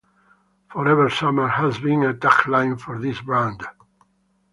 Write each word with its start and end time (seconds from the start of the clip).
"Forever 0.71 1.11
Summer" 1.11 1.47
has 1.47 1.77
been 1.77 2.03
a 2.03 2.11
tagline 2.15 2.79
for 2.79 2.97
this 2.97 3.21
brand. 3.21 3.63